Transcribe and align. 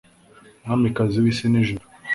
mwamikazi 0.63 1.17
w'isi 1.23 1.45
n'ijuru 1.51 1.85